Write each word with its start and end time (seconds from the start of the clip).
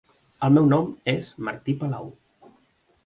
El 0.47 0.53
meu 0.55 0.69
nom 0.71 0.87
és 1.13 1.29
Martí 1.49 1.77
Palau. 1.85 2.11